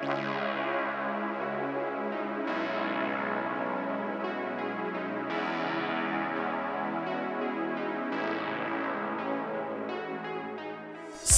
Thank 0.00 0.22
you. 0.22 0.49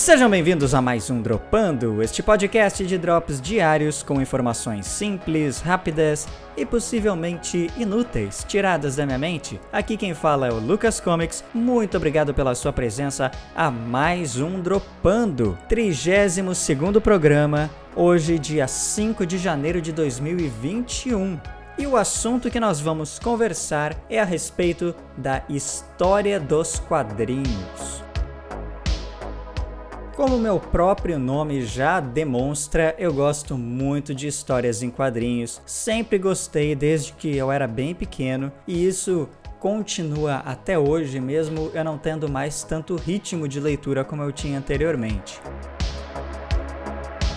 Sejam 0.02 0.28
bem-vindos 0.28 0.74
a 0.74 0.82
mais 0.82 1.10
um 1.10 1.22
Dropando, 1.22 2.02
este 2.02 2.24
podcast 2.24 2.84
de 2.84 2.98
drops 2.98 3.40
diários 3.40 4.02
com 4.02 4.20
informações 4.20 4.84
simples, 4.84 5.60
rápidas 5.60 6.26
e 6.56 6.66
possivelmente 6.66 7.70
inúteis, 7.76 8.44
tiradas 8.48 8.96
da 8.96 9.06
minha 9.06 9.16
mente. 9.16 9.60
Aqui 9.72 9.96
quem 9.96 10.12
fala 10.12 10.48
é 10.48 10.52
o 10.52 10.58
Lucas 10.58 10.98
Comics. 10.98 11.44
Muito 11.54 11.96
obrigado 11.96 12.34
pela 12.34 12.52
sua 12.56 12.72
presença 12.72 13.30
a 13.54 13.70
mais 13.70 14.40
um 14.40 14.60
Dropando, 14.60 15.56
32 15.68 16.58
segundo 16.58 17.00
programa, 17.00 17.70
hoje 17.94 18.40
dia 18.40 18.66
5 18.66 19.24
de 19.24 19.38
janeiro 19.38 19.80
de 19.80 19.92
2021. 19.92 21.38
E 21.78 21.86
o 21.86 21.96
assunto 21.96 22.50
que 22.50 22.58
nós 22.58 22.80
vamos 22.80 23.20
conversar 23.20 23.96
é 24.10 24.18
a 24.18 24.24
respeito 24.24 24.96
da 25.16 25.44
história 25.48 26.40
dos 26.40 26.80
quadrinhos. 26.80 28.01
Como 30.14 30.38
meu 30.38 30.60
próprio 30.60 31.18
nome 31.18 31.64
já 31.64 31.98
demonstra, 31.98 32.94
eu 32.98 33.14
gosto 33.14 33.56
muito 33.56 34.14
de 34.14 34.26
histórias 34.26 34.82
em 34.82 34.90
quadrinhos. 34.90 35.62
Sempre 35.64 36.18
gostei 36.18 36.74
desde 36.76 37.14
que 37.14 37.34
eu 37.34 37.50
era 37.50 37.66
bem 37.66 37.94
pequeno 37.94 38.52
e 38.68 38.86
isso 38.86 39.26
continua 39.58 40.42
até 40.44 40.78
hoje, 40.78 41.18
mesmo 41.18 41.70
eu 41.72 41.82
não 41.82 41.96
tendo 41.96 42.28
mais 42.28 42.62
tanto 42.62 42.94
ritmo 42.94 43.48
de 43.48 43.58
leitura 43.58 44.04
como 44.04 44.22
eu 44.22 44.30
tinha 44.30 44.58
anteriormente. 44.58 45.40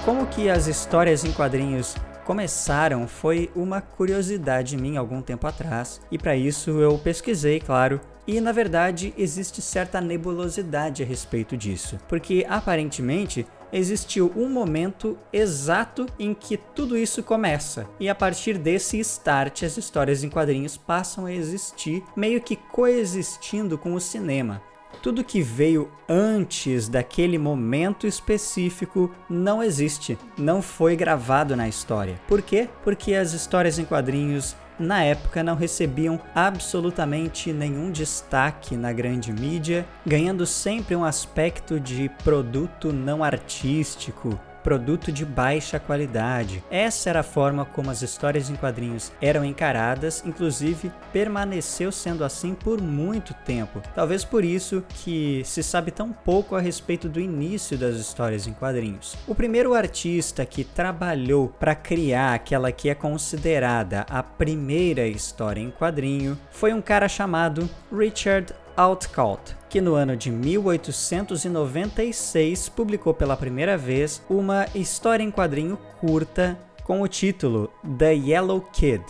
Como 0.04 0.28
que 0.28 0.50
as 0.50 0.68
histórias 0.68 1.24
em 1.24 1.32
quadrinhos 1.32 1.96
começaram 2.26 3.08
foi 3.08 3.50
uma 3.56 3.80
curiosidade 3.80 4.76
minha 4.76 5.00
algum 5.00 5.22
tempo 5.22 5.48
atrás, 5.48 6.02
e 6.12 6.18
para 6.18 6.36
isso 6.36 6.72
eu 6.72 6.98
pesquisei, 6.98 7.60
claro, 7.60 8.02
e 8.28 8.42
na 8.42 8.52
verdade 8.52 9.14
existe 9.18 9.62
certa 9.62 10.02
nebulosidade 10.02 11.04
a 11.04 11.06
respeito 11.06 11.56
disso, 11.56 12.00
porque 12.08 12.46
aparentemente 12.50 13.46
existiu 13.72 14.32
um 14.36 14.48
momento 14.48 15.18
exato 15.34 16.06
em 16.18 16.34
que 16.34 16.58
tudo 16.58 16.98
isso 16.98 17.22
começa, 17.22 17.88
e 18.00 18.08
a 18.08 18.16
partir 18.16 18.58
desse 18.58 19.00
start 19.00 19.64
as 19.64 19.78
histórias 19.78 20.24
em 20.24 20.30
quadrinhos 20.30 20.78
passam 20.78 21.26
a 21.26 21.34
existir, 21.34 22.04
meio 22.16 22.42
que 22.42 22.56
coexistindo 22.56 23.78
com 23.78 23.94
o 23.94 24.02
cinema. 24.02 24.62
Tudo 25.02 25.24
que 25.24 25.42
veio 25.42 25.92
antes 26.08 26.88
daquele 26.88 27.38
momento 27.38 28.08
específico 28.08 29.14
não 29.30 29.62
existe, 29.62 30.18
não 30.38 30.62
foi 30.62 30.96
gravado 30.96 31.56
na 31.56 31.68
história. 31.68 32.20
Por 32.28 32.42
quê? 32.42 32.70
Porque 32.84 33.14
as 33.14 33.34
histórias 33.34 33.78
em 33.78 33.86
quadrinhos 33.86 34.56
na 34.80 35.04
época 35.04 35.44
não 35.44 35.56
recebiam 35.56 36.20
absolutamente 36.34 37.52
nenhum 37.54 37.92
destaque 37.92 38.76
na 38.76 38.92
grande 38.92 39.32
mídia, 39.32 39.86
ganhando 40.06 40.46
sempre 40.46 40.96
um 40.96 41.04
aspecto 41.04 41.80
de 41.80 42.10
produto 42.24 42.92
não 42.92 43.24
artístico, 43.24 44.40
produto 44.66 45.12
de 45.12 45.24
baixa 45.24 45.80
qualidade. 45.80 46.64
Essa 46.72 47.12
era 47.12 47.20
a 47.20 47.24
forma 47.24 47.66
como 47.66 47.92
as 47.92 48.02
histórias 48.02 48.50
em 48.50 48.56
quadrinhos 48.56 49.12
eram 49.22 49.46
encaradas, 49.46 50.24
inclusive 50.26 50.92
permaneceu 51.14 51.92
sendo 51.92 52.24
assim 52.24 52.56
por 52.56 52.82
muito 52.82 53.32
tempo. 53.46 53.80
Talvez 53.94 54.26
por 54.26 54.44
isso 54.44 54.84
que 54.90 55.44
se 55.46 55.62
sabe 55.62 55.92
tão 55.92 56.12
pouco 56.12 56.56
a 56.56 56.60
respeito 56.60 57.08
do 57.08 57.20
início 57.20 57.78
das 57.78 57.98
histórias 57.98 58.48
em 58.48 58.54
quadrinhos. 58.54 59.16
O 59.28 59.36
primeiro 59.36 59.76
artista 59.76 60.44
que 60.48 60.64
trabalhou 60.64 61.50
para 61.60 61.76
criar 61.76 62.34
aquela 62.34 62.72
que 62.72 62.90
é 62.90 62.96
considerada 62.96 64.04
a 64.10 64.24
primeira 64.24 65.06
história 65.08 65.62
em 65.62 65.70
quadrinho 65.70 66.36
foi 66.50 66.74
um 66.74 66.82
cara 66.82 67.08
chamado 67.08 67.70
Richard 67.96 68.52
Outcault, 68.78 69.56
que 69.70 69.80
no 69.80 69.96
ano 69.96 70.18
de 70.18 70.30
1896 70.32 72.68
publicou 72.70 73.14
pela 73.14 73.38
primeira 73.38 73.78
vez 73.78 74.22
uma 74.30 74.66
história 74.76 75.24
em 75.24 75.32
quadrinho 75.32 75.78
curta 76.00 76.60
com 76.84 77.02
o 77.02 77.08
título 77.08 77.72
The 77.98 78.14
Yellow 78.14 78.62
Kid, 78.62 79.04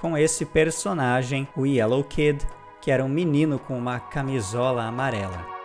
com 0.00 0.16
esse 0.16 0.46
personagem, 0.46 1.46
o 1.56 1.66
Yellow 1.66 2.04
Kid, 2.04 2.46
que 2.80 2.90
era 2.90 3.04
um 3.04 3.08
menino 3.08 3.58
com 3.58 3.76
uma 3.76 4.00
camisola 4.00 4.84
amarela. 4.84 5.57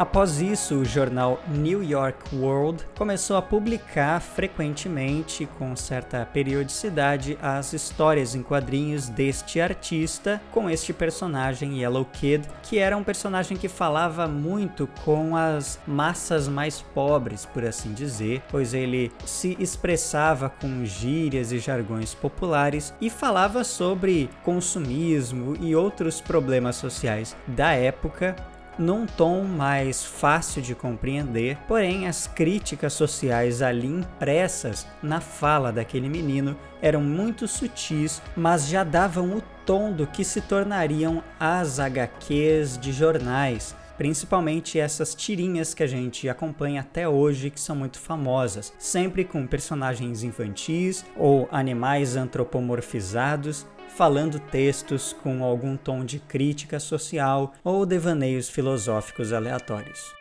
Após 0.00 0.40
isso, 0.40 0.76
o 0.76 0.84
jornal 0.84 1.38
New 1.46 1.84
York 1.84 2.34
World 2.34 2.82
começou 2.96 3.36
a 3.36 3.42
publicar 3.42 4.18
frequentemente, 4.18 5.46
com 5.58 5.76
certa 5.76 6.24
periodicidade, 6.24 7.36
as 7.42 7.74
histórias 7.74 8.34
em 8.34 8.42
quadrinhos 8.42 9.10
deste 9.10 9.60
artista 9.60 10.40
com 10.52 10.70
este 10.70 10.94
personagem 10.94 11.82
Yellow 11.82 12.06
Kid, 12.06 12.48
que 12.62 12.78
era 12.78 12.96
um 12.96 13.04
personagem 13.04 13.58
que 13.58 13.68
falava 13.68 14.26
muito 14.26 14.88
com 15.04 15.36
as 15.36 15.78
massas 15.86 16.48
mais 16.48 16.80
pobres, 16.80 17.44
por 17.44 17.62
assim 17.62 17.92
dizer, 17.92 18.42
pois 18.50 18.72
ele 18.72 19.12
se 19.26 19.54
expressava 19.60 20.48
com 20.48 20.82
gírias 20.82 21.52
e 21.52 21.58
jargões 21.58 22.14
populares 22.14 22.94
e 23.02 23.10
falava 23.10 23.62
sobre 23.64 24.30
consumismo 24.42 25.58
e 25.60 25.76
outros 25.76 26.22
problemas 26.22 26.76
sociais 26.76 27.36
da 27.46 27.72
época 27.72 28.34
num 28.80 29.04
tom 29.04 29.44
mais 29.44 30.02
fácil 30.02 30.62
de 30.62 30.74
compreender, 30.74 31.58
porém 31.68 32.08
as 32.08 32.26
críticas 32.26 32.94
sociais 32.94 33.60
ali 33.60 33.86
impressas 33.86 34.86
na 35.02 35.20
fala 35.20 35.70
daquele 35.70 36.08
menino 36.08 36.56
eram 36.80 37.02
muito 37.02 37.46
sutis, 37.46 38.22
mas 38.34 38.66
já 38.66 38.82
davam 38.82 39.36
o 39.36 39.42
tom 39.66 39.92
do 39.92 40.06
que 40.06 40.24
se 40.24 40.40
tornariam 40.40 41.22
as 41.38 41.78
HQs 41.78 42.78
de 42.78 42.90
jornais, 42.90 43.76
principalmente 43.98 44.80
essas 44.80 45.14
tirinhas 45.14 45.74
que 45.74 45.82
a 45.82 45.86
gente 45.86 46.26
acompanha 46.26 46.80
até 46.80 47.06
hoje, 47.06 47.50
que 47.50 47.60
são 47.60 47.76
muito 47.76 47.98
famosas, 47.98 48.72
sempre 48.78 49.26
com 49.26 49.46
personagens 49.46 50.22
infantis 50.22 51.04
ou 51.18 51.46
animais 51.52 52.16
antropomorfizados 52.16 53.66
falando 53.96 54.38
textos 54.38 55.12
com 55.12 55.44
algum 55.44 55.76
tom 55.76 56.04
de 56.04 56.18
crítica 56.18 56.80
social 56.80 57.52
ou 57.62 57.84
devaneios 57.84 58.48
filosóficos 58.48 59.32
aleatórios. 59.32 60.19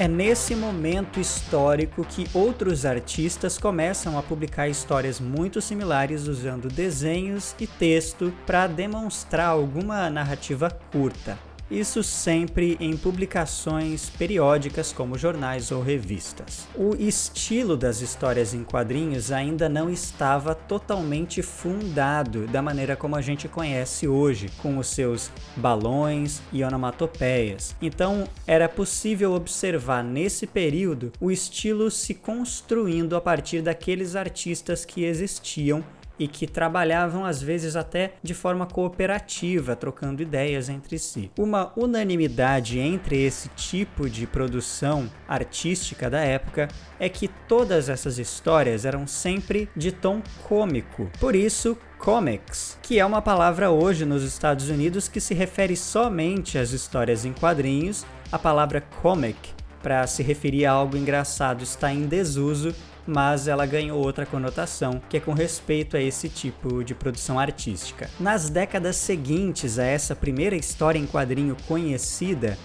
É 0.00 0.06
nesse 0.06 0.54
momento 0.54 1.18
histórico 1.18 2.04
que 2.04 2.28
outros 2.32 2.86
artistas 2.86 3.58
começam 3.58 4.16
a 4.16 4.22
publicar 4.22 4.68
histórias 4.68 5.18
muito 5.18 5.60
similares 5.60 6.28
usando 6.28 6.68
desenhos 6.68 7.52
e 7.58 7.66
texto 7.66 8.32
para 8.46 8.68
demonstrar 8.68 9.48
alguma 9.48 10.08
narrativa 10.08 10.70
curta. 10.92 11.47
Isso 11.70 12.02
sempre 12.02 12.78
em 12.80 12.96
publicações 12.96 14.08
periódicas 14.08 14.90
como 14.90 15.18
jornais 15.18 15.70
ou 15.70 15.82
revistas. 15.82 16.66
O 16.74 16.96
estilo 16.96 17.76
das 17.76 18.00
histórias 18.00 18.54
em 18.54 18.64
quadrinhos 18.64 19.30
ainda 19.30 19.68
não 19.68 19.90
estava 19.90 20.54
totalmente 20.54 21.42
fundado 21.42 22.46
da 22.46 22.62
maneira 22.62 22.96
como 22.96 23.16
a 23.16 23.20
gente 23.20 23.48
conhece 23.48 24.08
hoje, 24.08 24.50
com 24.62 24.78
os 24.78 24.86
seus 24.88 25.30
balões 25.56 26.40
e 26.52 26.64
onomatopeias. 26.64 27.76
Então, 27.82 28.26
era 28.46 28.66
possível 28.66 29.34
observar 29.34 30.02
nesse 30.02 30.46
período 30.46 31.12
o 31.20 31.30
estilo 31.30 31.90
se 31.90 32.14
construindo 32.14 33.14
a 33.14 33.20
partir 33.20 33.60
daqueles 33.60 34.16
artistas 34.16 34.86
que 34.86 35.04
existiam 35.04 35.84
e 36.18 36.26
que 36.26 36.46
trabalhavam 36.46 37.24
às 37.24 37.40
vezes 37.40 37.76
até 37.76 38.14
de 38.22 38.34
forma 38.34 38.66
cooperativa, 38.66 39.76
trocando 39.76 40.22
ideias 40.22 40.68
entre 40.68 40.98
si. 40.98 41.30
Uma 41.38 41.72
unanimidade 41.76 42.78
entre 42.78 43.22
esse 43.22 43.48
tipo 43.50 44.08
de 44.08 44.26
produção 44.26 45.10
artística 45.26 46.10
da 46.10 46.20
época 46.20 46.68
é 46.98 47.08
que 47.08 47.28
todas 47.28 47.88
essas 47.88 48.18
histórias 48.18 48.84
eram 48.84 49.06
sempre 49.06 49.68
de 49.76 49.92
tom 49.92 50.22
cômico. 50.44 51.10
Por 51.20 51.36
isso, 51.36 51.76
comics, 51.98 52.78
que 52.82 52.98
é 52.98 53.04
uma 53.04 53.20
palavra 53.20 53.70
hoje 53.70 54.04
nos 54.04 54.22
Estados 54.22 54.68
Unidos 54.68 55.08
que 55.08 55.20
se 55.20 55.34
refere 55.34 55.76
somente 55.76 56.58
às 56.58 56.72
histórias 56.72 57.24
em 57.24 57.32
quadrinhos, 57.32 58.06
a 58.30 58.38
palavra 58.38 58.80
comic 59.02 59.36
para 59.82 60.06
se 60.06 60.22
referir 60.22 60.66
a 60.66 60.72
algo 60.72 60.96
engraçado 60.96 61.62
está 61.62 61.92
em 61.92 62.06
desuso 62.06 62.74
mas 63.08 63.48
ela 63.48 63.64
ganhou 63.64 63.98
outra 63.98 64.26
conotação, 64.26 65.00
que 65.08 65.16
é 65.16 65.20
com 65.20 65.32
respeito 65.32 65.96
a 65.96 66.00
esse 66.00 66.28
tipo 66.28 66.84
de 66.84 66.94
produção 66.94 67.38
artística. 67.38 68.10
Nas 68.20 68.50
décadas 68.50 68.96
seguintes 68.96 69.78
a 69.78 69.84
essa 69.84 70.14
primeira 70.14 70.54
história 70.54 70.98
em 70.98 71.06
quadrinho 71.06 71.56
conhecida, 71.66 72.58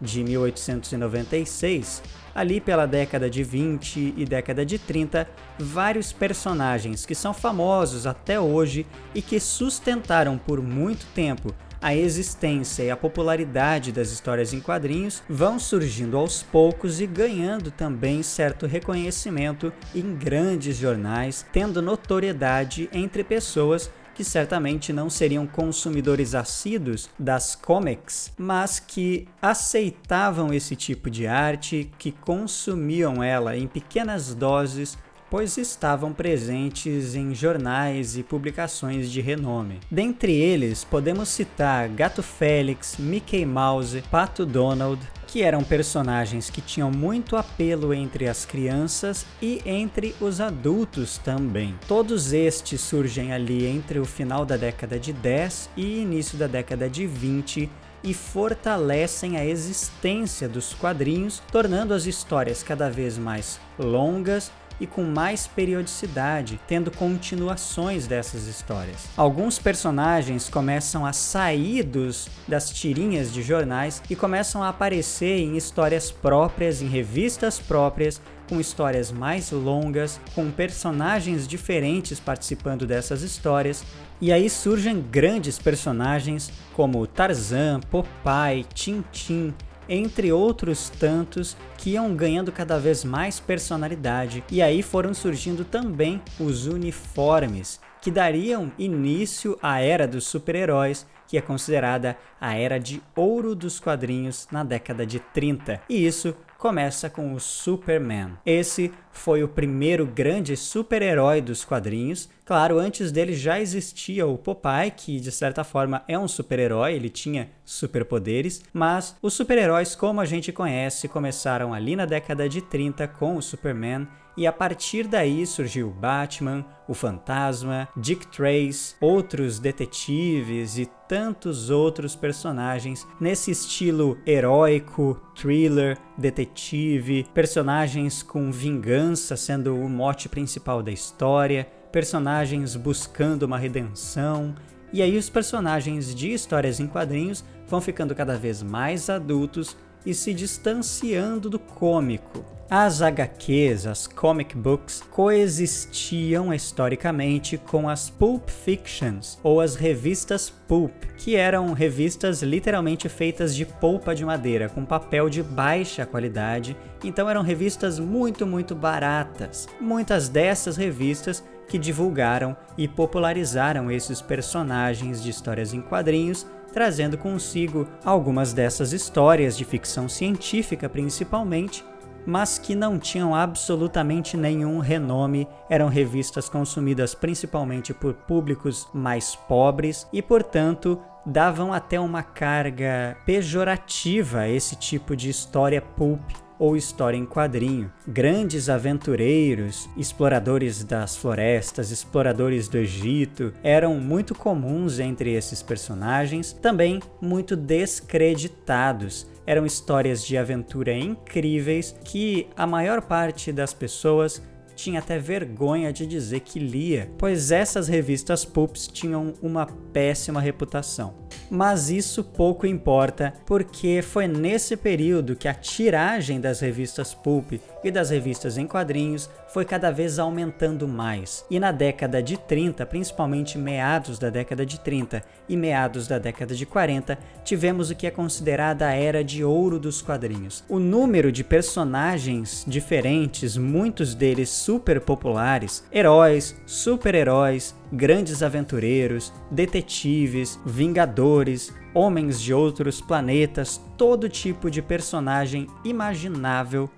de 0.00 0.22
1896, 0.22 2.02
ali 2.34 2.60
pela 2.60 2.86
década 2.86 3.28
de 3.28 3.42
20 3.42 4.14
e 4.16 4.24
década 4.24 4.64
de 4.64 4.78
30, 4.78 5.28
vários 5.58 6.12
personagens 6.12 7.04
que 7.04 7.14
são 7.14 7.34
famosos 7.34 8.06
até 8.06 8.38
hoje 8.38 8.86
e 9.14 9.20
que 9.20 9.40
sustentaram 9.40 10.38
por 10.38 10.62
muito 10.62 11.04
tempo 11.14 11.52
a 11.80 11.94
existência 11.94 12.82
e 12.82 12.90
a 12.90 12.96
popularidade 12.96 13.92
das 13.92 14.10
histórias 14.10 14.52
em 14.52 14.60
quadrinhos 14.60 15.22
vão 15.28 15.58
surgindo 15.58 16.16
aos 16.16 16.42
poucos 16.42 17.00
e 17.00 17.06
ganhando 17.06 17.70
também 17.70 18.22
certo 18.22 18.66
reconhecimento 18.66 19.72
em 19.94 20.14
grandes 20.14 20.76
jornais, 20.76 21.46
tendo 21.52 21.80
notoriedade 21.80 22.88
entre 22.92 23.22
pessoas 23.22 23.90
que 24.18 24.24
certamente 24.24 24.92
não 24.92 25.08
seriam 25.08 25.46
consumidores 25.46 26.34
assíduos 26.34 27.08
das 27.16 27.54
comics, 27.54 28.32
mas 28.36 28.80
que 28.80 29.28
aceitavam 29.40 30.52
esse 30.52 30.74
tipo 30.74 31.08
de 31.08 31.28
arte, 31.28 31.88
que 31.96 32.10
consumiam 32.10 33.22
ela 33.22 33.56
em 33.56 33.68
pequenas 33.68 34.34
doses 34.34 34.98
pois 35.30 35.56
estavam 35.56 36.12
presentes 36.12 37.14
em 37.14 37.34
jornais 37.34 38.16
e 38.16 38.22
publicações 38.22 39.10
de 39.10 39.20
renome. 39.20 39.80
Dentre 39.90 40.32
eles, 40.32 40.84
podemos 40.84 41.28
citar 41.28 41.88
Gato 41.88 42.22
Félix, 42.22 42.96
Mickey 42.98 43.44
Mouse, 43.44 44.02
Pato 44.10 44.46
Donald, 44.46 45.00
que 45.26 45.42
eram 45.42 45.62
personagens 45.62 46.48
que 46.48 46.62
tinham 46.62 46.90
muito 46.90 47.36
apelo 47.36 47.92
entre 47.92 48.26
as 48.26 48.46
crianças 48.46 49.26
e 49.42 49.60
entre 49.66 50.14
os 50.20 50.40
adultos 50.40 51.18
também. 51.18 51.74
Todos 51.86 52.32
estes 52.32 52.80
surgem 52.80 53.32
ali 53.32 53.66
entre 53.66 53.98
o 53.98 54.06
final 54.06 54.46
da 54.46 54.56
década 54.56 54.98
de 54.98 55.12
10 55.12 55.70
e 55.76 56.00
início 56.00 56.38
da 56.38 56.46
década 56.46 56.88
de 56.88 57.06
20 57.06 57.70
e 58.02 58.14
fortalecem 58.14 59.36
a 59.36 59.44
existência 59.44 60.48
dos 60.48 60.72
quadrinhos, 60.72 61.42
tornando 61.52 61.92
as 61.92 62.06
histórias 62.06 62.62
cada 62.62 62.88
vez 62.88 63.18
mais 63.18 63.60
longas 63.78 64.50
e 64.80 64.86
com 64.86 65.04
mais 65.04 65.46
periodicidade, 65.46 66.60
tendo 66.66 66.90
continuações 66.90 68.06
dessas 68.06 68.46
histórias. 68.46 69.08
Alguns 69.16 69.58
personagens 69.58 70.48
começam 70.48 71.04
a 71.04 71.12
sair 71.12 71.82
dos, 71.82 72.28
das 72.46 72.70
tirinhas 72.70 73.32
de 73.32 73.42
jornais 73.42 74.02
e 74.08 74.16
começam 74.16 74.62
a 74.62 74.68
aparecer 74.68 75.40
em 75.40 75.56
histórias 75.56 76.10
próprias, 76.10 76.80
em 76.82 76.88
revistas 76.88 77.58
próprias, 77.58 78.20
com 78.48 78.58
histórias 78.58 79.12
mais 79.12 79.50
longas, 79.50 80.20
com 80.34 80.50
personagens 80.50 81.46
diferentes 81.46 82.18
participando 82.18 82.86
dessas 82.86 83.22
histórias. 83.22 83.84
E 84.20 84.32
aí 84.32 84.48
surgem 84.50 85.00
grandes 85.00 85.58
personagens 85.58 86.50
como 86.72 87.06
Tarzan, 87.06 87.80
Popeye, 87.80 88.64
Tintin, 88.74 89.54
entre 89.88 90.32
outros 90.32 90.90
tantos 90.90 91.56
que 91.76 91.90
iam 91.90 92.14
ganhando 92.14 92.52
cada 92.52 92.78
vez 92.78 93.04
mais 93.04 93.40
personalidade. 93.40 94.44
E 94.50 94.60
aí 94.60 94.82
foram 94.82 95.14
surgindo 95.14 95.64
também 95.64 96.20
os 96.38 96.66
uniformes, 96.66 97.80
que 98.00 98.10
dariam 98.10 98.70
início 98.78 99.58
à 99.62 99.80
era 99.80 100.06
dos 100.06 100.26
super-heróis, 100.26 101.06
que 101.26 101.36
é 101.36 101.40
considerada 101.40 102.16
a 102.40 102.54
era 102.56 102.78
de 102.78 103.02
ouro 103.14 103.54
dos 103.54 103.78
quadrinhos 103.78 104.48
na 104.50 104.64
década 104.64 105.04
de 105.04 105.18
30. 105.18 105.82
E 105.88 106.06
isso 106.06 106.34
começa 106.56 107.08
com 107.08 107.34
o 107.34 107.40
Superman. 107.40 108.32
Esse 108.44 108.92
foi 109.18 109.42
o 109.42 109.48
primeiro 109.48 110.06
grande 110.06 110.56
super-herói 110.56 111.40
dos 111.40 111.64
quadrinhos. 111.64 112.28
Claro, 112.44 112.78
antes 112.78 113.12
dele 113.12 113.34
já 113.34 113.60
existia 113.60 114.26
o 114.26 114.38
Popeye, 114.38 114.90
que 114.90 115.20
de 115.20 115.30
certa 115.30 115.62
forma 115.64 116.02
é 116.08 116.18
um 116.18 116.28
super-herói, 116.28 116.94
ele 116.94 117.10
tinha 117.10 117.50
superpoderes, 117.64 118.62
mas 118.72 119.16
os 119.20 119.34
super-heróis 119.34 119.94
como 119.94 120.20
a 120.20 120.24
gente 120.24 120.52
conhece 120.52 121.08
começaram 121.08 121.74
ali 121.74 121.94
na 121.94 122.06
década 122.06 122.48
de 122.48 122.62
30 122.62 123.06
com 123.08 123.36
o 123.36 123.42
Superman 123.42 124.06
e 124.38 124.46
a 124.46 124.52
partir 124.52 125.08
daí 125.08 125.44
surgiu 125.44 125.90
Batman, 125.90 126.64
o 126.86 126.94
Fantasma, 126.94 127.88
Dick 127.96 128.24
Trace, 128.28 128.94
outros 129.00 129.58
detetives 129.58 130.78
e 130.78 130.86
tantos 131.08 131.70
outros 131.70 132.14
personagens 132.14 133.04
nesse 133.20 133.50
estilo 133.50 134.16
heróico, 134.24 135.20
thriller, 135.34 135.98
detetive, 136.16 137.26
personagens 137.34 138.22
com 138.22 138.52
vingança 138.52 139.07
sendo 139.16 139.76
o 139.76 139.88
mote 139.88 140.28
principal 140.28 140.82
da 140.82 140.90
história, 140.90 141.66
personagens 141.92 142.76
buscando 142.76 143.44
uma 143.44 143.58
redenção. 143.58 144.54
E 144.92 145.02
aí 145.02 145.16
os 145.16 145.28
personagens 145.28 146.14
de 146.14 146.32
histórias 146.32 146.80
em 146.80 146.86
quadrinhos 146.86 147.44
vão 147.66 147.80
ficando 147.80 148.14
cada 148.14 148.36
vez 148.36 148.62
mais 148.62 149.10
adultos 149.10 149.76
e 150.04 150.14
se 150.14 150.32
distanciando 150.32 151.50
do 151.50 151.58
cômico. 151.58 152.57
As 152.70 153.00
HQs, 153.00 153.86
as 153.86 154.06
comic 154.06 154.54
books, 154.54 155.02
coexistiam 155.10 156.52
historicamente 156.52 157.56
com 157.56 157.88
as 157.88 158.10
pulp 158.10 158.50
fictions 158.50 159.38
ou 159.42 159.62
as 159.62 159.74
revistas 159.74 160.50
pulp, 160.50 160.92
que 161.16 161.34
eram 161.34 161.72
revistas 161.72 162.42
literalmente 162.42 163.08
feitas 163.08 163.56
de 163.56 163.64
polpa 163.64 164.14
de 164.14 164.22
madeira, 164.22 164.68
com 164.68 164.84
papel 164.84 165.30
de 165.30 165.42
baixa 165.42 166.04
qualidade, 166.04 166.76
então 167.02 167.30
eram 167.30 167.40
revistas 167.40 167.98
muito, 167.98 168.46
muito 168.46 168.74
baratas. 168.74 169.66
Muitas 169.80 170.28
dessas 170.28 170.76
revistas 170.76 171.42
que 171.66 171.78
divulgaram 171.78 172.54
e 172.76 172.86
popularizaram 172.86 173.90
esses 173.90 174.20
personagens 174.20 175.22
de 175.22 175.30
histórias 175.30 175.72
em 175.72 175.80
quadrinhos 175.80 176.46
trazendo 176.72 177.16
consigo 177.16 177.88
algumas 178.04 178.52
dessas 178.52 178.92
histórias 178.92 179.56
de 179.56 179.64
ficção 179.64 180.08
científica 180.08 180.88
principalmente, 180.88 181.84
mas 182.26 182.58
que 182.58 182.74
não 182.74 182.98
tinham 182.98 183.34
absolutamente 183.34 184.36
nenhum 184.36 184.78
renome, 184.78 185.48
eram 185.68 185.88
revistas 185.88 186.48
consumidas 186.48 187.14
principalmente 187.14 187.94
por 187.94 188.14
públicos 188.14 188.88
mais 188.92 189.34
pobres 189.34 190.06
e, 190.12 190.20
portanto, 190.22 191.00
davam 191.24 191.72
até 191.72 192.00
uma 192.00 192.22
carga 192.22 193.16
pejorativa 193.26 194.40
a 194.40 194.48
esse 194.48 194.76
tipo 194.76 195.14
de 195.14 195.28
história 195.28 195.80
pulp 195.80 196.20
ou 196.58 196.76
história 196.76 197.16
em 197.16 197.24
quadrinho. 197.24 197.92
Grandes 198.06 198.68
aventureiros, 198.68 199.88
exploradores 199.96 200.82
das 200.82 201.16
florestas, 201.16 201.90
exploradores 201.90 202.68
do 202.68 202.78
Egito 202.78 203.52
eram 203.62 203.94
muito 203.94 204.34
comuns 204.34 204.98
entre 204.98 205.32
esses 205.32 205.62
personagens, 205.62 206.52
também 206.52 207.00
muito 207.20 207.54
descreditados 207.54 209.26
eram 209.48 209.64
histórias 209.64 210.22
de 210.26 210.36
aventura 210.36 210.92
incríveis 210.92 211.96
que 212.04 212.46
a 212.54 212.66
maior 212.66 213.00
parte 213.00 213.50
das 213.50 213.72
pessoas 213.72 214.42
tinha 214.76 214.98
até 214.98 215.18
vergonha 215.18 215.90
de 215.90 216.06
dizer 216.06 216.40
que 216.40 216.58
lia, 216.58 217.10
pois 217.16 217.50
essas 217.50 217.88
revistas 217.88 218.44
pulps 218.44 218.86
tinham 218.86 219.32
uma 219.40 219.64
péssima 219.64 220.38
reputação. 220.38 221.14
Mas 221.50 221.90
isso 221.90 222.22
pouco 222.22 222.66
importa, 222.66 223.32
porque 223.46 224.02
foi 224.02 224.26
nesse 224.26 224.76
período 224.76 225.36
que 225.36 225.48
a 225.48 225.54
tiragem 225.54 226.40
das 226.40 226.60
revistas 226.60 227.14
pulp 227.14 227.52
e 227.82 227.90
das 227.90 228.10
revistas 228.10 228.58
em 228.58 228.66
quadrinhos 228.66 229.30
foi 229.48 229.64
cada 229.64 229.90
vez 229.90 230.18
aumentando 230.18 230.86
mais. 230.86 231.44
E 231.50 231.58
na 231.58 231.72
década 231.72 232.22
de 232.22 232.36
30, 232.36 232.84
principalmente 232.86 233.56
meados 233.56 234.18
da 234.18 234.30
década 234.30 234.64
de 234.64 234.78
30 234.78 235.22
e 235.48 235.56
meados 235.56 236.06
da 236.06 236.18
década 236.18 236.54
de 236.54 236.66
40, 236.66 237.18
tivemos 237.44 237.90
o 237.90 237.94
que 237.94 238.06
é 238.06 238.10
considerada 238.10 238.86
a 238.86 238.92
era 238.92 239.24
de 239.24 239.42
ouro 239.42 239.78
dos 239.78 240.02
quadrinhos. 240.02 240.62
O 240.68 240.78
número 240.78 241.32
de 241.32 241.42
personagens 241.42 242.64
diferentes, 242.66 243.56
muitos 243.56 244.14
deles 244.14 244.50
super 244.50 245.00
populares, 245.00 245.82
heróis, 245.90 246.54
super-heróis, 246.66 247.74
grandes 247.92 248.42
aventureiros, 248.42 249.32
detetives, 249.50 250.58
vingadores, 250.64 251.72
homens 251.94 252.40
de 252.40 252.52
outros 252.52 253.00
planetas, 253.00 253.80
todo 253.96 254.28
tipo 254.28 254.70
de 254.70 254.82
personagem 254.82 255.66
imaginável 255.84 256.88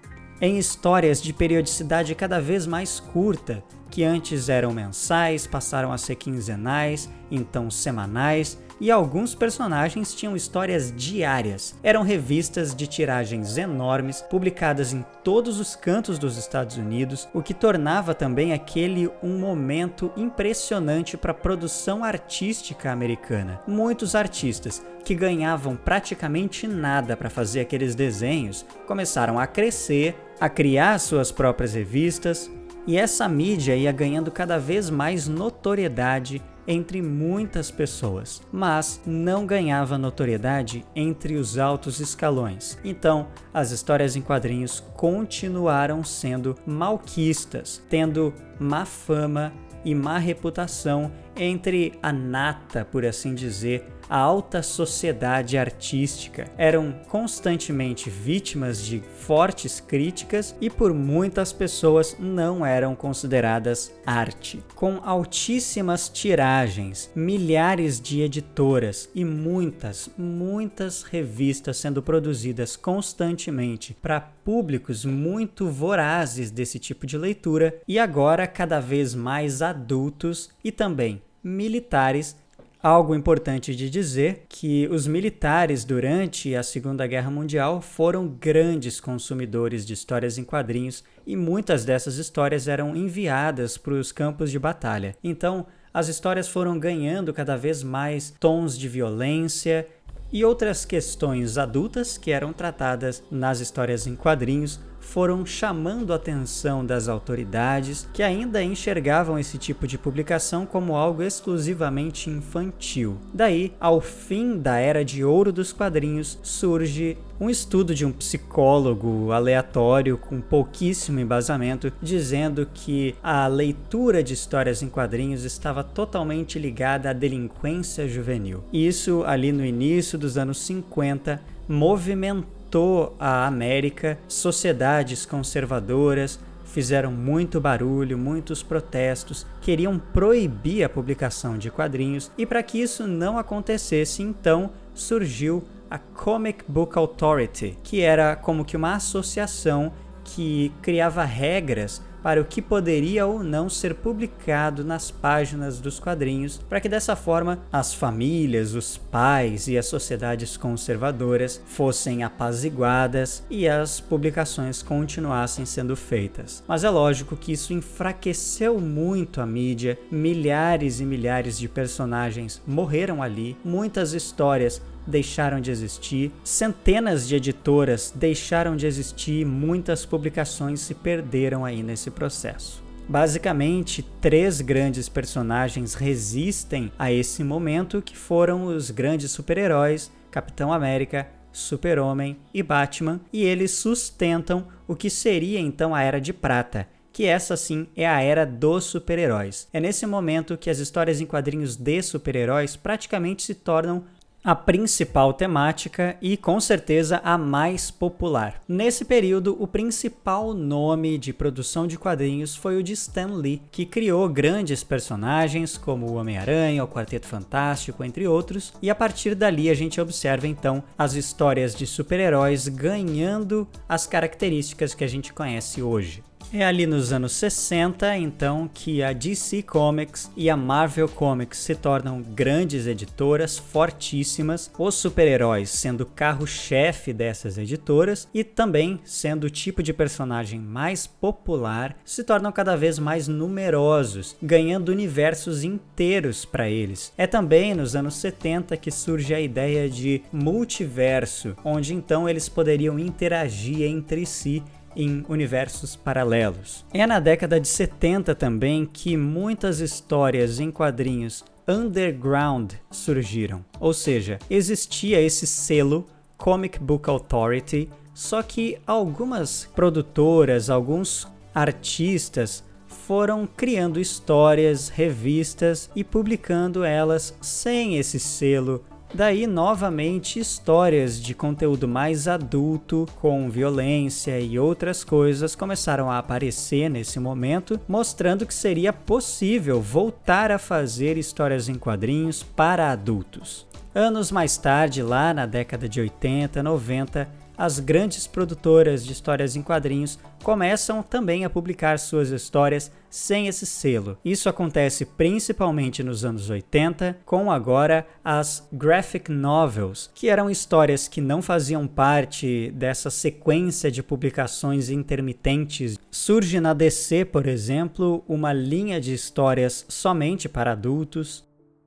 em 0.40 0.58
histórias 0.58 1.22
de 1.22 1.32
periodicidade 1.32 2.14
cada 2.14 2.40
vez 2.40 2.66
mais 2.66 2.98
curta, 2.98 3.62
que 3.90 4.04
antes 4.04 4.48
eram 4.48 4.72
mensais, 4.72 5.46
passaram 5.46 5.92
a 5.92 5.98
ser 5.98 6.14
quinzenais, 6.14 7.10
então 7.30 7.70
semanais, 7.70 8.58
e 8.80 8.90
alguns 8.90 9.34
personagens 9.34 10.14
tinham 10.14 10.34
histórias 10.34 10.92
diárias. 10.96 11.74
Eram 11.82 12.02
revistas 12.02 12.74
de 12.74 12.86
tiragens 12.86 13.58
enormes, 13.58 14.22
publicadas 14.22 14.94
em 14.94 15.04
todos 15.22 15.60
os 15.60 15.76
cantos 15.76 16.18
dos 16.18 16.38
Estados 16.38 16.78
Unidos, 16.78 17.28
o 17.34 17.42
que 17.42 17.52
tornava 17.52 18.14
também 18.14 18.54
aquele 18.54 19.10
um 19.22 19.38
momento 19.38 20.10
impressionante 20.16 21.16
para 21.16 21.32
a 21.32 21.34
produção 21.34 22.02
artística 22.02 22.90
americana. 22.90 23.60
Muitos 23.68 24.14
artistas 24.14 24.82
que 25.04 25.14
ganhavam 25.14 25.76
praticamente 25.76 26.66
nada 26.66 27.16
para 27.16 27.28
fazer 27.28 27.60
aqueles 27.60 27.94
desenhos 27.94 28.64
começaram 28.86 29.38
a 29.38 29.46
crescer, 29.46 30.16
a 30.40 30.48
criar 30.48 30.98
suas 30.98 31.30
próprias 31.30 31.74
revistas, 31.74 32.50
e 32.86 32.96
essa 32.96 33.28
mídia 33.28 33.76
ia 33.76 33.92
ganhando 33.92 34.30
cada 34.30 34.58
vez 34.58 34.90
mais 34.90 35.28
notoriedade 35.28 36.42
entre 36.66 37.02
muitas 37.02 37.70
pessoas, 37.70 38.42
mas 38.52 39.00
não 39.04 39.44
ganhava 39.44 39.98
notoriedade 39.98 40.84
entre 40.94 41.34
os 41.34 41.58
altos 41.58 42.00
escalões. 42.00 42.78
Então, 42.84 43.28
as 43.52 43.70
histórias 43.70 44.14
em 44.14 44.22
quadrinhos 44.22 44.80
continuaram 44.94 46.04
sendo 46.04 46.54
malquistas, 46.66 47.82
tendo 47.88 48.32
má 48.58 48.84
fama 48.84 49.52
e 49.84 49.94
má 49.94 50.18
reputação 50.18 51.10
entre 51.34 51.98
a 52.02 52.12
nata, 52.12 52.84
por 52.84 53.04
assim 53.04 53.34
dizer, 53.34 53.86
a 54.10 54.18
alta 54.18 54.60
sociedade 54.60 55.56
artística. 55.56 56.50
Eram 56.58 56.92
constantemente 57.08 58.10
vítimas 58.10 58.84
de 58.84 59.00
fortes 59.00 59.78
críticas 59.78 60.56
e 60.60 60.68
por 60.68 60.92
muitas 60.92 61.52
pessoas 61.52 62.16
não 62.18 62.66
eram 62.66 62.96
consideradas 62.96 63.94
arte. 64.04 64.62
Com 64.74 65.00
altíssimas 65.04 66.08
tiragens, 66.08 67.08
milhares 67.14 68.00
de 68.00 68.20
editoras 68.20 69.08
e 69.14 69.24
muitas, 69.24 70.10
muitas 70.18 71.04
revistas 71.04 71.76
sendo 71.76 72.02
produzidas 72.02 72.74
constantemente 72.74 73.94
para 73.94 74.20
públicos 74.20 75.04
muito 75.04 75.68
vorazes 75.68 76.50
desse 76.50 76.80
tipo 76.80 77.06
de 77.06 77.16
leitura 77.16 77.80
e 77.86 77.98
agora 77.98 78.48
cada 78.48 78.80
vez 78.80 79.14
mais 79.14 79.62
adultos 79.62 80.50
e 80.64 80.72
também 80.72 81.22
militares 81.42 82.36
Algo 82.82 83.14
importante 83.14 83.76
de 83.76 83.90
dizer 83.90 84.46
que 84.48 84.88
os 84.90 85.06
militares 85.06 85.84
durante 85.84 86.54
a 86.54 86.62
Segunda 86.62 87.06
Guerra 87.06 87.30
Mundial 87.30 87.82
foram 87.82 88.26
grandes 88.26 88.98
consumidores 88.98 89.84
de 89.84 89.92
histórias 89.92 90.38
em 90.38 90.44
quadrinhos 90.44 91.04
e 91.26 91.36
muitas 91.36 91.84
dessas 91.84 92.16
histórias 92.16 92.68
eram 92.68 92.96
enviadas 92.96 93.76
para 93.76 93.92
os 93.92 94.12
campos 94.12 94.50
de 94.50 94.58
batalha. 94.58 95.14
Então, 95.22 95.66
as 95.92 96.08
histórias 96.08 96.48
foram 96.48 96.78
ganhando 96.78 97.34
cada 97.34 97.54
vez 97.54 97.82
mais 97.82 98.32
tons 98.40 98.78
de 98.78 98.88
violência 98.88 99.86
e 100.32 100.42
outras 100.42 100.86
questões 100.86 101.58
adultas 101.58 102.16
que 102.16 102.30
eram 102.30 102.50
tratadas 102.50 103.22
nas 103.30 103.60
histórias 103.60 104.06
em 104.06 104.16
quadrinhos 104.16 104.80
foram 105.00 105.44
chamando 105.44 106.12
a 106.12 106.16
atenção 106.16 106.84
das 106.84 107.08
autoridades 107.08 108.08
que 108.12 108.22
ainda 108.22 108.62
enxergavam 108.62 109.38
esse 109.38 109.58
tipo 109.58 109.86
de 109.86 109.98
publicação 109.98 110.64
como 110.64 110.94
algo 110.94 111.22
exclusivamente 111.22 112.30
infantil. 112.30 113.16
Daí, 113.34 113.72
ao 113.80 114.00
fim 114.00 114.58
da 114.58 114.78
era 114.78 115.04
de 115.04 115.24
ouro 115.24 115.52
dos 115.52 115.72
quadrinhos, 115.72 116.38
surge 116.42 117.18
um 117.40 117.48
estudo 117.48 117.94
de 117.94 118.04
um 118.04 118.12
psicólogo 118.12 119.32
aleatório 119.32 120.18
com 120.18 120.40
pouquíssimo 120.40 121.18
embasamento 121.18 121.90
dizendo 122.02 122.68
que 122.72 123.14
a 123.22 123.46
leitura 123.46 124.22
de 124.22 124.34
histórias 124.34 124.82
em 124.82 124.88
quadrinhos 124.88 125.44
estava 125.44 125.82
totalmente 125.82 126.58
ligada 126.58 127.08
à 127.08 127.12
delinquência 127.14 128.06
juvenil. 128.06 128.62
Isso 128.70 129.24
ali 129.26 129.52
no 129.52 129.64
início 129.64 130.18
dos 130.18 130.36
anos 130.36 130.60
50 130.60 131.40
movimentou 131.66 132.59
afetou 132.70 133.16
a 133.18 133.46
América, 133.46 134.16
sociedades 134.28 135.26
conservadoras 135.26 136.38
fizeram 136.64 137.10
muito 137.10 137.60
barulho, 137.60 138.16
muitos 138.16 138.62
protestos, 138.62 139.44
queriam 139.60 139.98
proibir 139.98 140.84
a 140.84 140.88
publicação 140.88 141.58
de 141.58 141.68
quadrinhos 141.68 142.30
e 142.38 142.46
para 142.46 142.62
que 142.62 142.80
isso 142.80 143.08
não 143.08 143.36
acontecesse, 143.36 144.22
então 144.22 144.70
surgiu 144.94 145.64
a 145.90 145.98
Comic 145.98 146.64
Book 146.68 146.96
Authority, 146.96 147.76
que 147.82 148.02
era 148.02 148.36
como 148.36 148.64
que 148.64 148.76
uma 148.76 148.94
associação 148.94 149.92
que 150.22 150.72
criava 150.80 151.24
regras 151.24 152.00
para 152.22 152.40
o 152.40 152.44
que 152.44 152.60
poderia 152.62 153.26
ou 153.26 153.42
não 153.42 153.68
ser 153.68 153.94
publicado 153.94 154.84
nas 154.84 155.10
páginas 155.10 155.80
dos 155.80 155.98
quadrinhos, 155.98 156.58
para 156.68 156.80
que 156.80 156.88
dessa 156.88 157.16
forma 157.16 157.58
as 157.72 157.94
famílias, 157.94 158.74
os 158.74 158.96
pais 158.96 159.68
e 159.68 159.76
as 159.76 159.86
sociedades 159.86 160.56
conservadoras 160.56 161.60
fossem 161.66 162.22
apaziguadas 162.22 163.42
e 163.50 163.68
as 163.68 164.00
publicações 164.00 164.82
continuassem 164.82 165.64
sendo 165.64 165.96
feitas. 165.96 166.62
Mas 166.66 166.84
é 166.84 166.90
lógico 166.90 167.36
que 167.36 167.52
isso 167.52 167.72
enfraqueceu 167.72 168.78
muito 168.80 169.40
a 169.40 169.46
mídia, 169.46 169.98
milhares 170.10 171.00
e 171.00 171.04
milhares 171.04 171.58
de 171.58 171.68
personagens 171.68 172.60
morreram 172.66 173.22
ali, 173.22 173.56
muitas 173.64 174.12
histórias 174.12 174.80
deixaram 175.06 175.60
de 175.60 175.70
existir, 175.70 176.32
centenas 176.44 177.26
de 177.26 177.36
editoras 177.36 178.12
deixaram 178.14 178.76
de 178.76 178.86
existir, 178.86 179.44
muitas 179.44 180.04
publicações 180.04 180.80
se 180.80 180.94
perderam 180.94 181.64
aí 181.64 181.82
nesse 181.82 182.10
processo. 182.10 182.82
Basicamente, 183.08 184.06
três 184.20 184.60
grandes 184.60 185.08
personagens 185.08 185.94
resistem 185.94 186.92
a 186.96 187.10
esse 187.12 187.42
momento, 187.42 188.00
que 188.00 188.16
foram 188.16 188.66
os 188.66 188.90
grandes 188.90 189.32
super-heróis 189.32 190.12
Capitão 190.30 190.72
América, 190.72 191.26
Super-Homem 191.52 192.36
e 192.54 192.62
Batman, 192.62 193.20
e 193.32 193.42
eles 193.42 193.72
sustentam 193.72 194.68
o 194.86 194.94
que 194.94 195.10
seria 195.10 195.58
então 195.58 195.92
a 195.92 196.02
Era 196.02 196.20
de 196.20 196.32
Prata, 196.32 196.86
que 197.12 197.26
essa 197.26 197.56
sim 197.56 197.88
é 197.96 198.06
a 198.06 198.22
era 198.22 198.46
dos 198.46 198.84
super-heróis. 198.84 199.66
É 199.72 199.80
nesse 199.80 200.06
momento 200.06 200.56
que 200.56 200.70
as 200.70 200.78
histórias 200.78 201.20
em 201.20 201.26
quadrinhos 201.26 201.76
de 201.76 202.02
super-heróis 202.02 202.76
praticamente 202.76 203.42
se 203.42 203.54
tornam 203.54 204.04
a 204.42 204.54
principal 204.54 205.32
temática 205.32 206.16
e 206.20 206.36
com 206.36 206.58
certeza 206.60 207.20
a 207.22 207.36
mais 207.36 207.90
popular. 207.90 208.62
Nesse 208.66 209.04
período, 209.04 209.56
o 209.60 209.66
principal 209.66 210.54
nome 210.54 211.18
de 211.18 211.32
produção 211.32 211.86
de 211.86 211.98
quadrinhos 211.98 212.56
foi 212.56 212.76
o 212.76 212.82
de 212.82 212.94
Stan 212.94 213.34
Lee, 213.34 213.62
que 213.70 213.84
criou 213.84 214.28
grandes 214.28 214.82
personagens 214.82 215.76
como 215.76 216.06
o 216.06 216.14
Homem-Aranha, 216.14 216.84
o 216.84 216.88
Quarteto 216.88 217.26
Fantástico, 217.26 218.02
entre 218.02 218.26
outros, 218.26 218.72
e 218.80 218.88
a 218.88 218.94
partir 218.94 219.34
dali 219.34 219.68
a 219.68 219.74
gente 219.74 220.00
observa 220.00 220.46
então 220.46 220.82
as 220.96 221.14
histórias 221.14 221.74
de 221.74 221.86
super-heróis 221.86 222.68
ganhando 222.68 223.68
as 223.88 224.06
características 224.06 224.94
que 224.94 225.04
a 225.04 225.08
gente 225.08 225.32
conhece 225.32 225.82
hoje. 225.82 226.24
É 226.52 226.64
ali 226.64 226.84
nos 226.84 227.12
anos 227.12 227.30
60, 227.34 228.16
então, 228.16 228.68
que 228.74 229.04
a 229.04 229.12
DC 229.12 229.62
Comics 229.62 230.28
e 230.36 230.50
a 230.50 230.56
Marvel 230.56 231.08
Comics 231.08 231.58
se 231.58 231.76
tornam 231.76 232.20
grandes 232.20 232.88
editoras 232.88 233.56
fortíssimas, 233.56 234.68
os 234.76 234.96
super-heróis 234.96 235.70
sendo 235.70 236.04
carro-chefe 236.04 237.12
dessas 237.12 237.56
editoras 237.56 238.26
e 238.34 238.42
também 238.42 238.98
sendo 239.04 239.44
o 239.44 239.50
tipo 239.50 239.80
de 239.80 239.92
personagem 239.92 240.58
mais 240.58 241.06
popular, 241.06 241.96
se 242.04 242.24
tornam 242.24 242.50
cada 242.50 242.76
vez 242.76 242.98
mais 242.98 243.28
numerosos, 243.28 244.34
ganhando 244.42 244.88
universos 244.88 245.62
inteiros 245.62 246.44
para 246.44 246.68
eles. 246.68 247.12
É 247.16 247.28
também 247.28 247.74
nos 247.74 247.94
anos 247.94 248.16
70 248.16 248.76
que 248.76 248.90
surge 248.90 249.32
a 249.32 249.40
ideia 249.40 249.88
de 249.88 250.20
multiverso, 250.32 251.54
onde 251.64 251.94
então 251.94 252.28
eles 252.28 252.48
poderiam 252.48 252.98
interagir 252.98 253.82
entre 253.82 254.26
si 254.26 254.64
em 254.94 255.24
universos 255.28 255.96
paralelos. 255.96 256.84
É 256.92 257.06
na 257.06 257.20
década 257.20 257.60
de 257.60 257.68
70 257.68 258.34
também 258.34 258.84
que 258.84 259.16
muitas 259.16 259.80
histórias 259.80 260.60
em 260.60 260.70
quadrinhos 260.70 261.44
underground 261.66 262.72
surgiram, 262.90 263.64
ou 263.78 263.94
seja, 263.94 264.38
existia 264.50 265.20
esse 265.20 265.46
selo 265.46 266.06
Comic 266.36 266.78
Book 266.78 267.08
Authority, 267.08 267.88
só 268.14 268.42
que 268.42 268.78
algumas 268.86 269.68
produtoras, 269.74 270.68
alguns 270.68 271.28
artistas 271.54 272.64
foram 272.86 273.46
criando 273.46 274.00
histórias, 274.00 274.88
revistas 274.88 275.90
e 275.94 276.02
publicando 276.04 276.84
elas 276.84 277.36
sem 277.40 277.96
esse 277.96 278.18
selo 278.18 278.84
Daí, 279.12 279.44
novamente, 279.44 280.38
histórias 280.38 281.20
de 281.20 281.34
conteúdo 281.34 281.88
mais 281.88 282.28
adulto, 282.28 283.08
com 283.20 283.50
violência 283.50 284.38
e 284.38 284.56
outras 284.56 285.02
coisas, 285.02 285.56
começaram 285.56 286.08
a 286.08 286.18
aparecer 286.18 286.88
nesse 286.88 287.18
momento, 287.18 287.80
mostrando 287.88 288.46
que 288.46 288.54
seria 288.54 288.92
possível 288.92 289.80
voltar 289.80 290.52
a 290.52 290.58
fazer 290.58 291.18
histórias 291.18 291.68
em 291.68 291.74
quadrinhos 291.74 292.44
para 292.44 292.92
adultos. 292.92 293.66
Anos 293.92 294.30
mais 294.30 294.56
tarde, 294.56 295.02
lá 295.02 295.34
na 295.34 295.44
década 295.44 295.88
de 295.88 296.00
80, 296.00 296.62
90, 296.62 297.28
as 297.60 297.78
grandes 297.78 298.26
produtoras 298.26 299.04
de 299.04 299.12
histórias 299.12 299.54
em 299.54 299.60
quadrinhos 299.60 300.18
começam 300.42 301.02
também 301.02 301.44
a 301.44 301.50
publicar 301.50 301.98
suas 301.98 302.30
histórias 302.30 302.90
sem 303.10 303.48
esse 303.48 303.66
selo. 303.66 304.16
Isso 304.24 304.48
acontece 304.48 305.04
principalmente 305.04 306.02
nos 306.02 306.24
anos 306.24 306.48
80, 306.48 307.18
com 307.26 307.52
agora 307.52 308.06
as 308.24 308.66
graphic 308.72 309.30
novels, 309.30 310.10
que 310.14 310.30
eram 310.30 310.48
histórias 310.48 311.06
que 311.06 311.20
não 311.20 311.42
faziam 311.42 311.86
parte 311.86 312.70
dessa 312.70 313.10
sequência 313.10 313.90
de 313.90 314.02
publicações 314.02 314.88
intermitentes. 314.88 315.98
Surge 316.10 316.60
na 316.60 316.72
DC, 316.72 317.26
por 317.26 317.46
exemplo, 317.46 318.24
uma 318.26 318.54
linha 318.54 318.98
de 318.98 319.12
histórias 319.12 319.84
somente 319.86 320.48
para 320.48 320.72
adultos, 320.72 321.44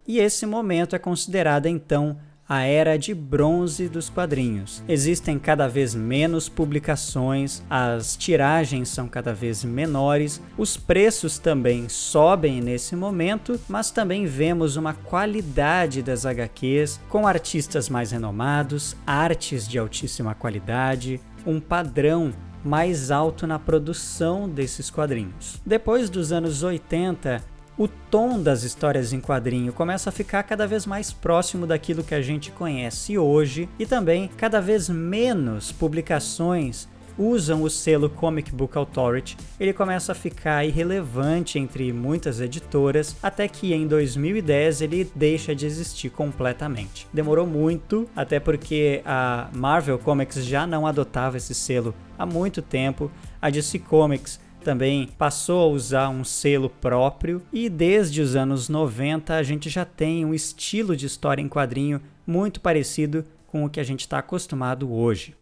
e 0.07 0.19
esse 0.19 0.45
momento 0.45 0.95
é 0.95 0.99
considerado 0.99 1.65
então 1.65 2.19
a 2.47 2.63
era 2.63 2.97
de 2.97 3.13
bronze 3.13 3.87
dos 3.87 4.09
quadrinhos. 4.09 4.83
Existem 4.87 5.39
cada 5.39 5.67
vez 5.67 5.95
menos 5.95 6.49
publicações, 6.49 7.63
as 7.69 8.15
tiragens 8.15 8.89
são 8.89 9.07
cada 9.07 9.33
vez 9.33 9.63
menores, 9.63 10.41
os 10.57 10.77
preços 10.77 11.37
também 11.37 11.87
sobem 11.87 12.61
nesse 12.61 12.95
momento, 12.95 13.59
mas 13.67 13.91
também 13.91 14.25
vemos 14.25 14.75
uma 14.75 14.93
qualidade 14.93 16.01
das 16.01 16.25
HQs 16.25 16.99
com 17.09 17.27
artistas 17.27 17.89
mais 17.89 18.11
renomados, 18.11 18.95
artes 19.05 19.67
de 19.67 19.77
altíssima 19.77 20.35
qualidade, 20.35 21.21
um 21.45 21.59
padrão 21.59 22.33
mais 22.63 23.11
alto 23.11 23.45
na 23.45 23.59
produção 23.59 24.47
desses 24.47 24.89
quadrinhos. 24.89 25.61
Depois 25.65 26.09
dos 26.09 26.31
anos 26.31 26.63
80, 26.63 27.43
o 27.77 27.87
tom 27.87 28.41
das 28.41 28.63
histórias 28.63 29.13
em 29.13 29.19
quadrinho 29.19 29.73
começa 29.73 30.09
a 30.09 30.13
ficar 30.13 30.43
cada 30.43 30.67
vez 30.67 30.85
mais 30.85 31.11
próximo 31.11 31.65
daquilo 31.65 32.03
que 32.03 32.15
a 32.15 32.21
gente 32.21 32.51
conhece 32.51 33.17
hoje 33.17 33.67
e 33.79 33.85
também 33.85 34.29
cada 34.37 34.61
vez 34.61 34.89
menos 34.89 35.71
publicações 35.71 36.87
usam 37.17 37.61
o 37.61 37.69
selo 37.69 38.09
Comic 38.09 38.51
Book 38.51 38.77
Authority, 38.77 39.37
ele 39.59 39.73
começa 39.73 40.11
a 40.11 40.15
ficar 40.15 40.65
irrelevante 40.65 41.59
entre 41.59 41.91
muitas 41.93 42.41
editoras, 42.41 43.15
até 43.21 43.47
que 43.47 43.73
em 43.73 43.87
2010 43.87 44.81
ele 44.81 45.11
deixa 45.15 45.55
de 45.55 45.65
existir 45.65 46.09
completamente. 46.09 47.07
Demorou 47.13 47.45
muito, 47.45 48.09
até 48.15 48.39
porque 48.39 49.01
a 49.05 49.49
Marvel 49.53 49.99
Comics 49.99 50.43
já 50.43 50.65
não 50.65 50.87
adotava 50.87 51.37
esse 51.37 51.53
selo 51.53 51.93
há 52.17 52.25
muito 52.25 52.61
tempo, 52.61 53.11
a 53.41 53.49
DC 53.49 53.79
Comics 53.79 54.39
também 54.63 55.09
passou 55.17 55.61
a 55.61 55.67
usar 55.67 56.09
um 56.09 56.23
selo 56.23 56.69
próprio 56.69 57.41
e 57.51 57.69
desde 57.69 58.21
os 58.21 58.35
anos 58.35 58.69
90 58.69 59.35
a 59.35 59.43
gente 59.43 59.69
já 59.69 59.83
tem 59.83 60.25
um 60.25 60.33
estilo 60.33 60.95
de 60.95 61.05
história 61.05 61.41
em 61.41 61.49
quadrinho 61.49 62.01
muito 62.25 62.61
parecido 62.61 63.25
com 63.45 63.65
o 63.65 63.69
que 63.69 63.79
a 63.79 63.83
gente 63.83 63.99
está 63.99 64.19
acostumado 64.19 64.91
hoje. 64.91 65.35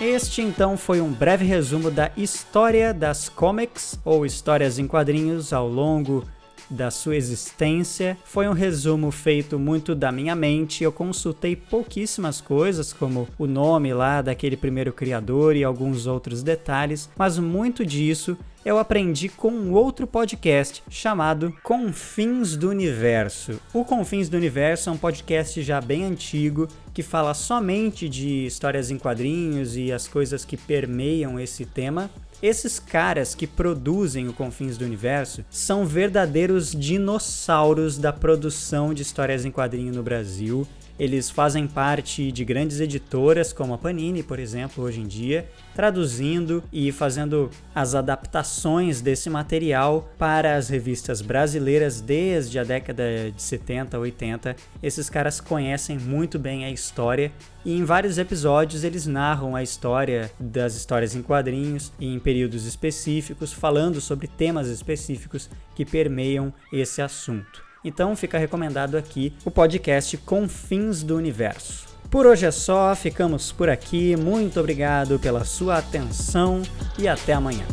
Este 0.00 0.42
então 0.42 0.76
foi 0.76 1.00
um 1.00 1.12
breve 1.12 1.44
resumo 1.44 1.90
da 1.90 2.12
história 2.16 2.94
das 2.94 3.28
comics 3.28 3.98
ou 4.04 4.24
histórias 4.24 4.78
em 4.78 4.86
quadrinhos 4.86 5.52
ao 5.52 5.68
longo 5.68 6.24
da 6.70 6.90
sua 6.90 7.16
existência. 7.16 8.16
Foi 8.24 8.48
um 8.48 8.52
resumo 8.52 9.10
feito 9.10 9.58
muito 9.58 9.94
da 9.94 10.12
minha 10.12 10.34
mente. 10.34 10.84
Eu 10.84 10.92
consultei 10.92 11.56
pouquíssimas 11.56 12.40
coisas, 12.40 12.92
como 12.92 13.28
o 13.38 13.46
nome 13.46 13.92
lá 13.92 14.22
daquele 14.22 14.56
primeiro 14.56 14.92
criador 14.92 15.56
e 15.56 15.64
alguns 15.64 16.06
outros 16.06 16.42
detalhes, 16.42 17.08
mas 17.16 17.38
muito 17.38 17.84
disso 17.84 18.36
eu 18.68 18.78
aprendi 18.78 19.30
com 19.30 19.50
um 19.50 19.72
outro 19.72 20.06
podcast 20.06 20.82
chamado 20.90 21.54
Confins 21.62 22.54
do 22.54 22.68
Universo. 22.68 23.58
O 23.72 23.82
Confins 23.82 24.28
do 24.28 24.36
Universo 24.36 24.90
é 24.90 24.92
um 24.92 24.98
podcast 24.98 25.62
já 25.62 25.80
bem 25.80 26.04
antigo 26.04 26.68
que 26.92 27.02
fala 27.02 27.32
somente 27.32 28.10
de 28.10 28.44
histórias 28.44 28.90
em 28.90 28.98
quadrinhos 28.98 29.74
e 29.74 29.90
as 29.90 30.06
coisas 30.06 30.44
que 30.44 30.58
permeiam 30.58 31.40
esse 31.40 31.64
tema. 31.64 32.10
Esses 32.42 32.78
caras 32.78 33.34
que 33.34 33.46
produzem 33.46 34.28
o 34.28 34.34
Confins 34.34 34.76
do 34.76 34.84
Universo 34.84 35.42
são 35.48 35.86
verdadeiros 35.86 36.70
dinossauros 36.72 37.96
da 37.96 38.12
produção 38.12 38.92
de 38.92 39.00
histórias 39.00 39.46
em 39.46 39.50
quadrinho 39.50 39.94
no 39.94 40.02
Brasil. 40.02 40.68
Eles 40.98 41.30
fazem 41.30 41.66
parte 41.66 42.32
de 42.32 42.44
grandes 42.44 42.80
editoras, 42.80 43.52
como 43.52 43.72
a 43.72 43.78
Panini, 43.78 44.22
por 44.22 44.38
exemplo, 44.38 44.82
hoje 44.82 45.00
em 45.00 45.06
dia, 45.06 45.48
traduzindo 45.74 46.62
e 46.72 46.90
fazendo 46.90 47.50
as 47.72 47.94
adaptações 47.94 49.00
desse 49.00 49.30
material 49.30 50.12
para 50.18 50.56
as 50.56 50.68
revistas 50.68 51.20
brasileiras 51.20 52.00
desde 52.00 52.58
a 52.58 52.64
década 52.64 53.30
de 53.30 53.40
70, 53.40 53.98
80. 53.98 54.56
Esses 54.82 55.08
caras 55.08 55.40
conhecem 55.40 55.98
muito 55.98 56.38
bem 56.38 56.64
a 56.64 56.70
história 56.70 57.30
e 57.64 57.76
em 57.76 57.84
vários 57.84 58.18
episódios 58.18 58.82
eles 58.82 59.06
narram 59.06 59.54
a 59.54 59.62
história 59.62 60.30
das 60.40 60.74
histórias 60.74 61.14
em 61.14 61.22
quadrinhos 61.22 61.92
e 62.00 62.12
em 62.12 62.18
períodos 62.18 62.64
específicos, 62.64 63.52
falando 63.52 64.00
sobre 64.00 64.26
temas 64.26 64.68
específicos 64.68 65.48
que 65.74 65.84
permeiam 65.84 66.52
esse 66.72 67.00
assunto. 67.00 67.67
Então 67.88 68.14
fica 68.14 68.36
recomendado 68.36 68.98
aqui 68.98 69.32
o 69.46 69.50
podcast 69.50 70.14
Confins 70.18 71.02
do 71.02 71.16
Universo. 71.16 71.88
Por 72.10 72.26
hoje 72.26 72.44
é 72.44 72.50
só, 72.50 72.94
ficamos 72.94 73.50
por 73.50 73.70
aqui. 73.70 74.14
Muito 74.14 74.60
obrigado 74.60 75.18
pela 75.18 75.42
sua 75.42 75.78
atenção 75.78 76.62
e 76.98 77.08
até 77.08 77.32
amanhã. 77.32 77.64